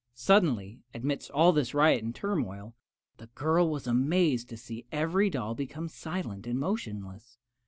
Suddenly, 0.15 0.79
amidst 0.95 1.29
all 1.29 1.51
this 1.51 1.75
riot 1.75 2.03
and 2.03 2.15
turmoil, 2.15 2.75
the 3.17 3.27
girl 3.35 3.69
was 3.69 3.85
amazed 3.85 4.49
to 4.49 4.57
see 4.57 4.87
every 4.91 5.29
doll 5.29 5.53
become 5.53 5.87
silent 5.87 6.47
and 6.47 6.59
motionless. 6.59 7.37